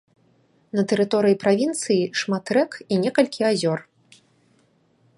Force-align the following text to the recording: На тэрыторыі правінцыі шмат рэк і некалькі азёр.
На 0.77 0.83
тэрыторыі 0.91 1.37
правінцыі 1.43 2.09
шмат 2.23 2.45
рэк 2.59 2.71
і 2.91 3.01
некалькі 3.07 3.41
азёр. 3.51 3.79